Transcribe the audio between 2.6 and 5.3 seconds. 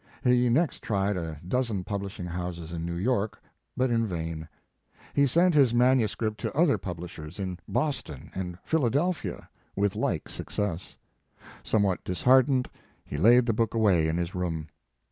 in New York, but in vain. He